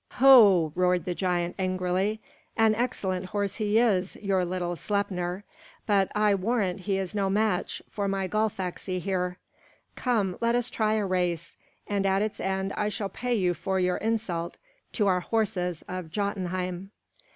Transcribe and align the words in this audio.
"Ho!" 0.13 0.71
roared 0.73 1.05
the 1.05 1.13
giant 1.13 1.53
angrily, 1.59 2.19
"an 2.57 2.73
excellent 2.73 3.27
horse 3.27 3.57
he 3.57 3.77
is, 3.77 4.15
your 4.15 4.43
little 4.43 4.75
Sleipnir. 4.75 5.43
But 5.85 6.11
I 6.15 6.33
warrant 6.33 6.79
he 6.79 6.97
is 6.97 7.13
no 7.13 7.29
match 7.29 7.83
for 7.87 8.07
my 8.07 8.27
Gullfaxi 8.27 8.97
here. 8.97 9.37
Come, 9.95 10.39
let 10.41 10.55
us 10.55 10.71
try 10.71 10.95
a 10.95 11.05
race; 11.05 11.55
and 11.85 12.07
at 12.07 12.23
its 12.23 12.39
end 12.39 12.73
I 12.75 12.89
shall 12.89 13.09
pay 13.09 13.35
you 13.35 13.53
for 13.53 13.79
your 13.79 13.97
insult 13.97 14.57
to 14.93 15.05
our 15.05 15.19
horses 15.19 15.83
of 15.87 16.09
Jotunheim." 16.09 16.89